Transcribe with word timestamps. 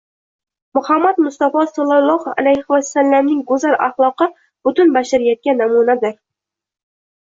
Muhammad 0.77 1.19
mustafo 1.25 1.65
sollallohu 1.71 2.33
alayhi 2.43 2.65
vasallamning 2.75 3.43
go‘zal 3.53 3.77
axloqi 3.89 4.29
butun 4.69 4.95
bashariyatga 4.97 5.57
namunadir 5.63 6.17